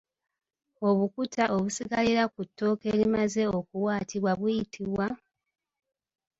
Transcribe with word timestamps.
Obukuta 0.87 1.43
obusigalira 1.55 2.23
ku 2.33 2.41
ttooke 2.47 2.85
erimaze 2.95 3.43
okuwaatibwa 3.57 4.31
buyitibwa? 4.39 5.05